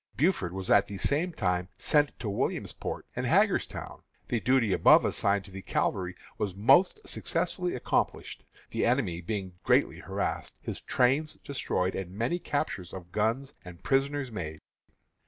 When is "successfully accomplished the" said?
7.07-8.83